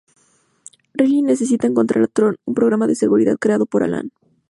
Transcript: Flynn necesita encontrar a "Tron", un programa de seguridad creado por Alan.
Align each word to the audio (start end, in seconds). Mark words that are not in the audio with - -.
Flynn 0.95 1.27
necesita 1.27 1.67
encontrar 1.67 2.03
a 2.03 2.07
"Tron", 2.07 2.35
un 2.45 2.55
programa 2.55 2.87
de 2.87 2.95
seguridad 2.95 3.37
creado 3.39 3.67
por 3.67 3.83
Alan. 3.83 4.09